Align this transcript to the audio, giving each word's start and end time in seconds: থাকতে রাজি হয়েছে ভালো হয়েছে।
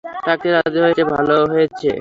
থাকতে 0.25 0.47
রাজি 0.51 0.79
হয়েছে 0.83 1.03
ভালো 1.13 1.35
হয়েছে। 1.51 1.89